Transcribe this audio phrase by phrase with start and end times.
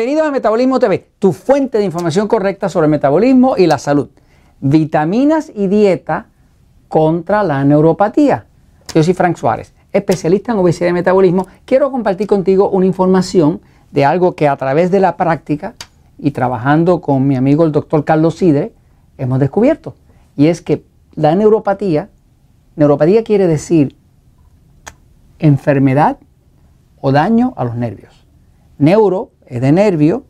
[0.00, 4.08] Bienvenidos a Metabolismo TV, tu fuente de información correcta sobre el metabolismo y la salud.
[4.60, 6.28] Vitaminas y dieta
[6.88, 8.46] contra la neuropatía.
[8.94, 11.46] Yo soy Frank Suárez, especialista en obesidad y metabolismo.
[11.66, 13.60] Quiero compartir contigo una información
[13.90, 15.74] de algo que a través de la práctica
[16.16, 18.72] y trabajando con mi amigo el doctor Carlos Sidre
[19.18, 19.96] hemos descubierto.
[20.34, 20.82] Y es que
[21.14, 22.08] la neuropatía,
[22.74, 23.94] neuropatía quiere decir
[25.38, 26.16] enfermedad
[27.02, 28.26] o daño a los nervios.
[28.78, 30.24] Neuro de nervio,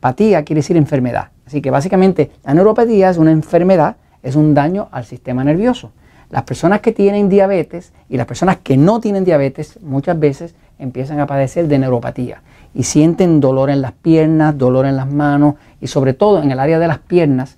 [0.00, 1.28] patía quiere decir enfermedad.
[1.46, 5.92] Así que básicamente la neuropatía es una enfermedad, es un daño al sistema nervioso.
[6.30, 11.20] Las personas que tienen diabetes y las personas que no tienen diabetes muchas veces empiezan
[11.20, 12.42] a padecer de neuropatía
[12.74, 16.58] y sienten dolor en las piernas, dolor en las manos y sobre todo en el
[16.58, 17.56] área de las piernas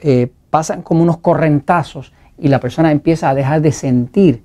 [0.00, 4.42] eh, pasan como unos correntazos y la persona empieza a dejar de sentir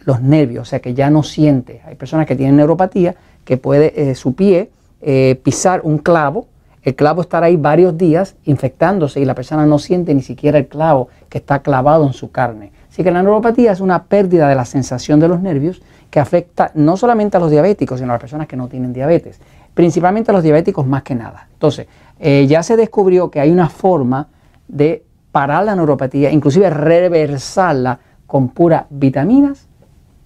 [0.00, 1.80] los nervios, o sea que ya no siente.
[1.86, 6.46] Hay personas que tienen neuropatía que puede eh, su pie eh, pisar un clavo,
[6.82, 10.68] el clavo estará ahí varios días infectándose y la persona no siente ni siquiera el
[10.68, 12.72] clavo que está clavado en su carne.
[12.90, 16.70] Así que la neuropatía es una pérdida de la sensación de los nervios que afecta
[16.74, 19.40] no solamente a los diabéticos, sino a las personas que no tienen diabetes,
[19.72, 21.48] principalmente a los diabéticos más que nada.
[21.54, 21.86] Entonces,
[22.20, 24.28] eh, ya se descubrió que hay una forma
[24.68, 29.66] de parar la neuropatía, inclusive reversarla con puras vitaminas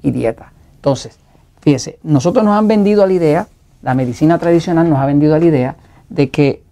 [0.02, 0.52] y dieta.
[0.74, 1.18] Entonces,
[1.60, 3.46] fíjese, nosotros nos han vendido la idea
[3.82, 5.76] la medicina tradicional nos ha vendido la idea
[6.08, 6.62] de que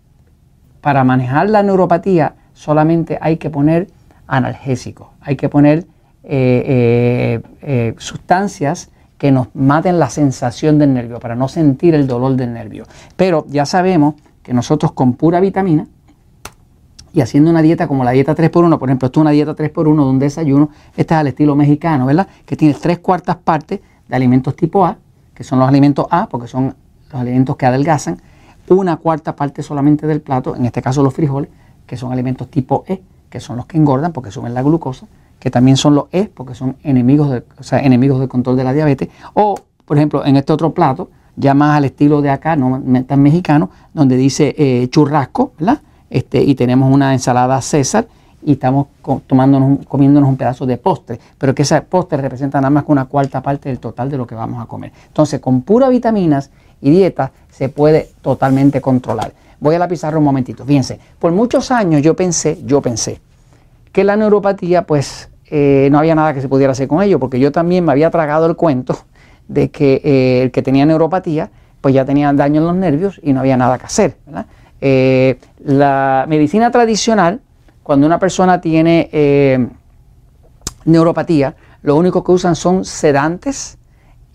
[0.81, 3.89] para manejar la neuropatía solamente hay que poner
[4.27, 5.87] analgésicos, hay que poner
[6.25, 12.07] eh, eh, eh, sustancias que nos maten la sensación del nervio, para no sentir el
[12.07, 12.85] dolor del nervio.
[13.17, 15.87] Pero ya sabemos que nosotros con pura vitamina
[17.13, 19.97] y haciendo una dieta como la dieta 3x1, por ejemplo, esto es una dieta 3x1
[19.97, 22.29] de un desayuno, este es al estilo mexicano, ¿verdad?
[22.45, 24.99] Que tiene tres cuartas partes de alimentos tipo A,
[25.33, 26.75] que son los alimentos A, porque son
[27.21, 28.21] alimentos que adelgazan,
[28.69, 31.51] una cuarta parte solamente del plato, en este caso los frijoles,
[31.87, 33.01] que son alimentos tipo E,
[33.31, 35.07] que son los que engordan porque suben la glucosa,
[35.39, 38.65] que también son los E porque son enemigos, de, o sea, enemigos del control de
[38.65, 39.55] la diabetes, o
[39.85, 43.71] por ejemplo en este otro plato, ya más al estilo de acá, no tan mexicano,
[43.93, 45.81] donde dice eh, churrasco, ¿verdad?
[46.09, 48.09] Este, y tenemos una ensalada César
[48.43, 52.93] y estamos comiéndonos un pedazo de postre, pero que ese postre representa nada más que
[52.93, 54.93] una cuarta parte del total de lo que vamos a comer.
[55.09, 56.51] Entonces, con puras vitaminas
[56.81, 59.33] y dieta se puede totalmente controlar.
[59.61, 60.65] Voy a la pizarra un momentito.
[60.65, 63.21] Fíjense, por muchos años yo pensé, yo pensé
[63.93, 67.41] que la neuropatía, pues eh, no había nada que se pudiera hacer con ello, porque
[67.41, 68.99] yo también me había tragado el cuento
[69.49, 71.51] de que eh, el que tenía neuropatía,
[71.81, 74.17] pues ya tenía daño en los nervios y no había nada que hacer.
[74.81, 77.41] Eh, la medicina tradicional,
[77.83, 79.71] cuando una persona tiene
[80.85, 83.79] neuropatía, lo único que usan son sedantes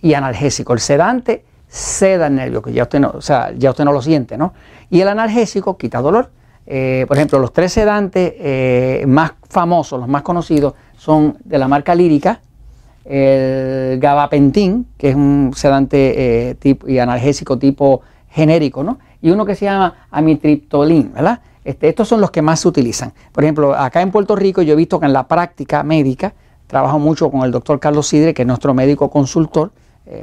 [0.02, 0.74] y analgésicos.
[0.74, 4.02] El sedante seda el nervio, que ya usted no, o sea, ya usted no lo
[4.02, 4.54] siente, ¿no?
[4.90, 6.30] Y el analgésico quita dolor.
[6.68, 11.70] Eh, por ejemplo, los tres sedantes eh, más famosos, los más conocidos, son de la
[11.70, 12.42] marca lírica,
[13.06, 19.00] el gabapentin, que es un sedante eh, tipo, y analgésico tipo genérico, ¿no?
[19.22, 21.40] Y uno que se llama amitriptolin, ¿verdad?
[21.64, 23.14] Este, estos son los que más se utilizan.
[23.32, 26.34] Por ejemplo, acá en Puerto Rico yo he visto que en la práctica médica
[26.68, 29.72] trabajo mucho con el doctor Carlos Sidre, que es nuestro médico consultor,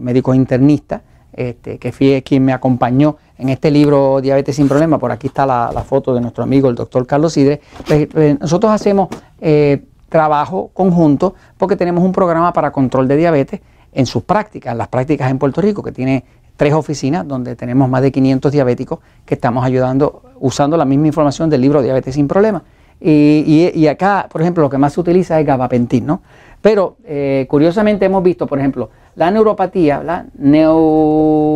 [0.01, 1.03] médico internista,
[1.39, 4.99] este, que fue quien me acompañó en este libro Diabetes sin Problema.
[4.99, 7.61] Por aquí está la, foto de nuestro amigo, el doctor Carlos Sidre.
[7.87, 9.09] Pues, pues, nosotros hacemos
[9.41, 13.61] eh, trabajo conjunto porque tenemos un programa para control de diabetes
[13.93, 16.25] en sus prácticas, en las prácticas en Puerto Rico, que tiene
[16.57, 21.49] tres oficinas donde tenemos más de 500 diabéticos que estamos ayudando usando la misma información
[21.49, 22.65] del libro Diabetes sin Problema.
[23.01, 26.21] Y, acá, por ejemplo, lo que más se utiliza es gabapentin, ¿no?
[26.61, 31.53] Pero eh, curiosamente hemos visto, por ejemplo, la neuropatía, la neuropatía,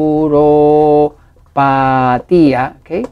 [2.81, 3.09] ¿ok?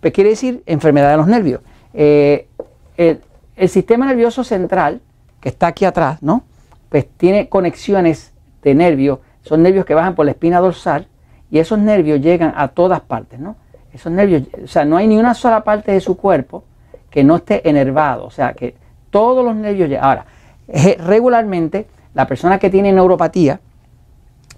[0.00, 1.60] Pues quiere decir enfermedad de los nervios.
[1.92, 2.48] Eh,
[2.96, 3.20] el,
[3.68, 5.00] sistema nervioso central,
[5.40, 6.44] que está aquí atrás, ¿no?
[6.88, 8.32] Pues tiene conexiones
[8.62, 11.08] de nervios, son nervios que bajan por la espina dorsal
[11.50, 13.56] y esos nervios llegan a todas partes, ¿no?
[13.92, 16.64] Esos nervios, o sea, no hay ni una sola parte de su cuerpo
[17.10, 18.74] que no esté enervado, o sea, que
[19.10, 20.04] todos los nervios llegan.
[20.04, 20.26] Ahora,
[20.68, 23.60] regularmente la persona que tiene neuropatía,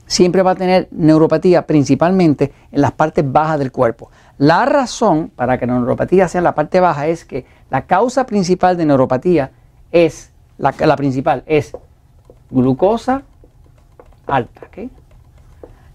[0.06, 4.10] siempre va a tener neuropatía principalmente en las partes bajas del cuerpo.
[4.38, 8.26] La razón para que la neuropatía sea en la parte baja es que la causa
[8.26, 9.52] principal de neuropatía
[9.92, 11.76] es, la, principal es
[12.50, 13.22] glucosa
[14.26, 14.68] alta.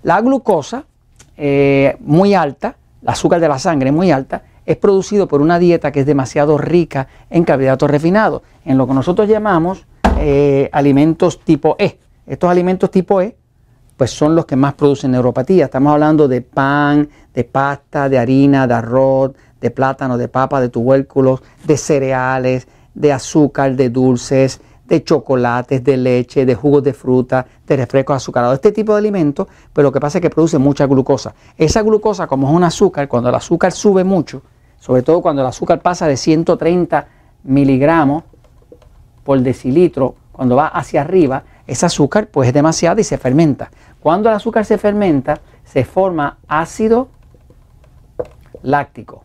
[0.03, 0.85] La glucosa
[1.35, 5.91] eh, muy alta, el azúcar de la sangre muy alta, es producido por una dieta
[5.91, 9.85] que es demasiado rica en carbohidratos refinados, en lo que nosotros llamamos
[10.19, 11.97] eh, alimentos tipo E.
[12.25, 13.35] Estos alimentos tipo E
[13.97, 15.65] pues son los que más producen neuropatía.
[15.65, 19.31] Estamos hablando de pan, de pasta, de harina, de arroz,
[19.61, 25.97] de plátano, de papa, de tubérculos, de cereales, de azúcar, de dulces, de chocolates, de
[25.97, 29.99] leche, de jugos de fruta, de refrescos azucarados, este tipo de alimentos, pero lo que
[29.99, 31.33] pasa es que produce mucha glucosa.
[31.57, 34.41] Esa glucosa, como es un azúcar, cuando el azúcar sube mucho,
[34.79, 37.07] sobre todo cuando el azúcar pasa de 130
[37.43, 38.23] miligramos
[39.23, 43.71] por decilitro, cuando va hacia arriba, ese azúcar pues es demasiado y se fermenta.
[43.99, 47.07] Cuando el azúcar se fermenta, se forma ácido
[48.61, 49.23] láctico.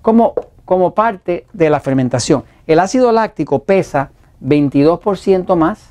[0.00, 2.44] Como, como parte de la fermentación.
[2.66, 4.10] El ácido láctico pesa
[4.42, 5.90] 22% más.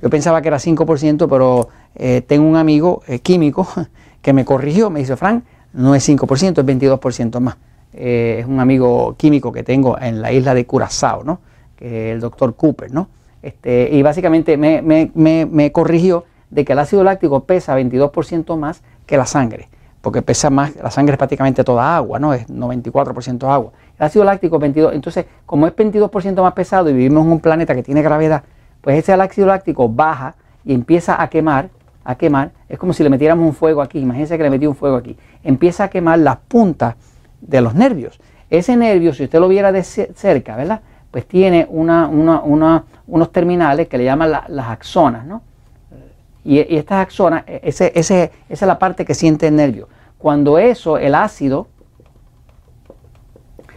[0.00, 3.66] Yo pensaba que era 5%, pero eh, tengo un amigo eh, químico
[4.22, 7.56] que me corrigió, me dice, Frank, no es 5%, es 22% más.
[7.92, 11.40] Eh, es un amigo químico que tengo en la isla de Curazao, ¿no?
[11.80, 13.08] El doctor Cooper, ¿no?
[13.42, 19.16] Este, y básicamente me, me, corrigió de que el ácido láctico pesa 22% más que
[19.16, 19.68] la sangre,
[20.02, 22.34] porque pesa más, la sangre es prácticamente toda agua, ¿no?
[22.34, 23.72] Es 94% agua.
[23.98, 27.40] El ácido láctico es 22, entonces como es 22% más pesado y vivimos en un
[27.40, 28.44] planeta que tiene gravedad,
[28.82, 30.34] pues ese ácido láctico baja
[30.64, 31.70] y empieza a quemar,
[32.04, 34.76] a quemar, es como si le metiéramos un fuego aquí, imagínense que le metí un
[34.76, 36.96] fuego aquí, empieza a quemar las puntas
[37.40, 38.20] de los nervios.
[38.50, 40.80] Ese nervio, si usted lo viera de cerca, ¿verdad?
[41.10, 45.42] Pues tiene unos terminales que le llaman las axonas, ¿no?
[46.44, 49.88] Y, estas axonas, e, esa es la parte que siente el nervio.
[50.18, 51.68] Cuando eso, el ácido,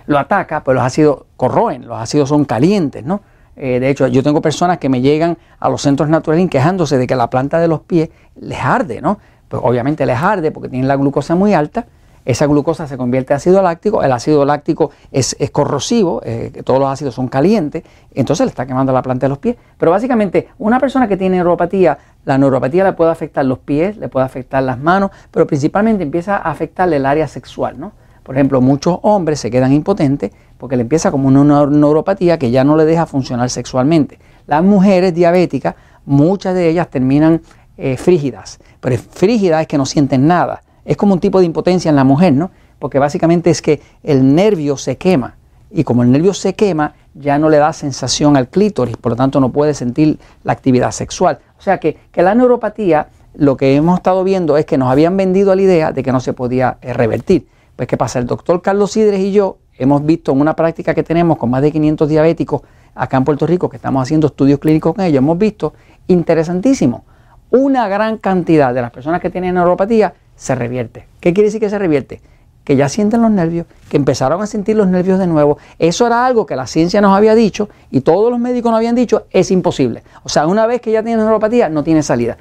[0.06, 3.22] lo ataca, pues los ácidos corroen, los ácidos son calientes, ¿no?
[3.56, 7.06] Eh, de hecho, yo tengo personas que me llegan a los centros naturales quejándose de
[7.06, 9.20] que la planta de los pies les arde, ¿no?
[9.48, 11.86] Pues obviamente les arde porque tienen la glucosa muy alta
[12.26, 16.90] esa glucosa se convierte en ácido láctico, el ácido láctico es, corrosivo, eh, todos los
[16.90, 17.84] ácidos son calientes,
[18.14, 19.56] entonces le está quemando la planta de los pies.
[19.78, 24.08] Pero básicamente una persona que tiene neuropatía, la neuropatía le puede afectar los pies, le
[24.08, 27.92] puede afectar las manos, pero principalmente empieza a afectarle el área sexual, ¿no?
[28.24, 32.64] Por ejemplo, muchos hombres se quedan impotentes porque le empieza como una neuropatía que ya
[32.64, 34.18] no le deja funcionar sexualmente.
[34.48, 35.76] Las mujeres diabéticas,
[36.06, 37.42] muchas de ellas terminan
[37.76, 41.90] eh, frígidas, pero frígidas es que no sienten nada es como un tipo de impotencia
[41.90, 42.52] en la mujer, ¿no?
[42.80, 45.36] Porque básicamente es que el nervio se quema
[45.74, 49.16] y como el nervio se quema, ya no le da sensación al clítoris, por lo
[49.16, 51.40] tanto no puede sentir la actividad sexual.
[51.58, 55.56] O sea que, la neuropatía, lo que hemos estado viendo es que nos habían vendido
[55.56, 57.48] la idea de que no se podía eh, revertir.
[57.76, 58.20] Pues ¿qué pasa?
[58.20, 61.64] El doctor Carlos Sidres y yo hemos visto en una práctica que tenemos con más
[61.64, 62.62] de 500 diabéticos
[62.94, 65.74] acá en Puerto Rico, que estamos haciendo estudios clínicos con ellos, hemos visto
[66.06, 67.04] interesantísimo.
[67.50, 71.08] Una gran cantidad de las personas que tienen neuropatía se revierte.
[71.22, 72.20] ¿Qué quiere decir que se revierte?
[72.66, 75.58] Que ya sienten los nervios, que empezaron a sentir los nervios de nuevo.
[75.80, 78.94] Eso era algo que la ciencia nos había dicho y todos los médicos nos habían
[78.94, 80.04] dicho, es imposible.
[80.24, 82.38] O sea, una vez que ya tiene neuropatía, no tiene salida.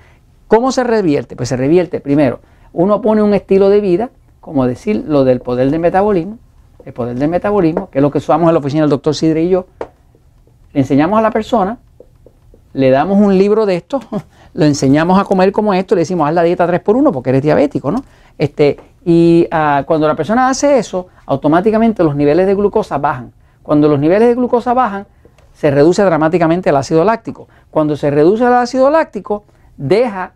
[0.49, 1.37] ¿Cómo se revierte?
[1.37, 2.41] Pues se revierte primero.
[2.73, 4.11] Uno pone un estilo de vida,
[4.41, 6.39] como decir lo del poder del metabolismo,
[6.85, 9.45] el poder del metabolismo, que es lo que usamos en la oficina del doctor Sidre
[9.45, 9.67] y yo.
[10.73, 11.79] Le enseñamos a la persona,
[12.75, 14.01] le damos un libro de esto,
[14.55, 17.91] lo enseñamos a comer como esto, le decimos haz la dieta 3x1 porque eres diabético,
[17.91, 18.05] ¿no?
[18.39, 23.33] Este, y ah, cuando la persona hace eso, automáticamente los niveles de glucosa bajan.
[23.63, 25.07] Cuando los niveles de glucosa bajan,
[25.53, 27.49] se reduce dramáticamente el ácido láctico.
[27.71, 29.45] Cuando se reduce el ácido láctico,
[29.77, 30.33] deja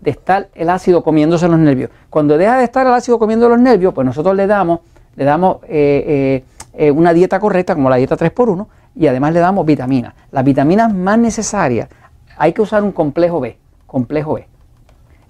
[0.00, 1.90] de estar el ácido comiéndose los nervios.
[2.10, 4.80] Cuando deja de estar el ácido comiendo los nervios, pues nosotros le damos,
[5.16, 9.40] le damos eh, eh, eh, una dieta correcta, como la dieta 3x1, y además le
[9.40, 10.14] damos vitaminas.
[10.30, 11.88] Las vitaminas más necesarias
[12.36, 13.56] hay que usar un complejo B.
[13.86, 14.46] Complejo B.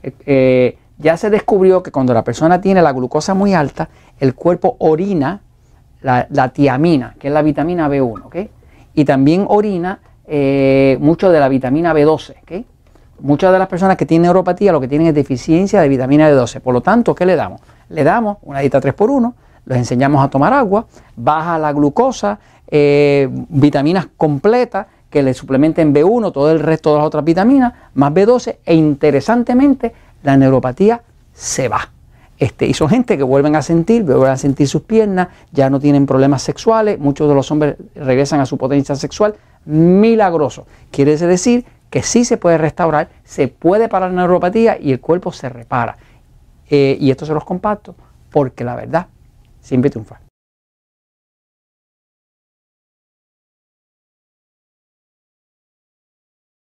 [0.02, 3.88] Eh, eh, ya se descubrió que cuando la persona tiene la glucosa muy alta,
[4.20, 5.40] el cuerpo orina
[6.02, 8.36] la, tiamina, que es la vitamina B1, ¿ok?
[8.94, 12.66] Y también orina eh, mucho de la vitamina B12, ¿ok?
[13.20, 16.60] Muchas de las personas que tienen neuropatía lo que tienen es deficiencia de vitamina B12.
[16.60, 17.62] Por lo tanto, ¿qué le damos?
[17.88, 19.32] Le damos una dieta 3x1,
[19.64, 22.38] los enseñamos a tomar agua, baja la glucosa,
[23.48, 28.56] vitaminas completas que le suplementen B1, todo el resto de las otras vitaminas, más B12
[28.64, 29.92] e interesantemente
[30.24, 31.02] la neuropatía
[31.32, 31.88] se va.
[32.36, 35.78] Este, y son gente que vuelven a sentir, vuelven a sentir sus piernas, ya no
[35.78, 40.66] tienen problemas sexuales, muchos de los hombres regresan a su potencia sexual, milagroso.
[40.90, 45.30] Quiere decir que sí se puede restaurar, se puede parar la neuropatía y el cuerpo
[45.30, 45.96] se repara.
[46.68, 47.94] Eh, y esto se los comparto
[48.32, 49.06] porque la verdad
[49.60, 50.23] siempre triunfa.